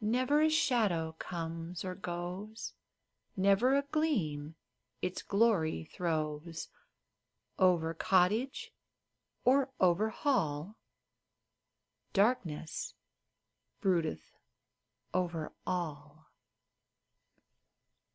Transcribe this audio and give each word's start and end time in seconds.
Never 0.00 0.40
a 0.40 0.48
shadow 0.48 1.14
comes 1.18 1.84
or 1.84 1.94
goes, 1.94 2.72
Never 3.36 3.76
a 3.76 3.82
gleam 3.82 4.54
its 5.02 5.20
glory 5.20 5.84
throws 5.84 6.70
Over 7.58 7.92
cottage 7.92 8.72
or 9.44 9.68
over 9.78 10.08
hall— 10.08 10.78
Darkness 12.14 12.94
broodeth 13.82 14.32
over 15.12 15.52
all 15.66 16.30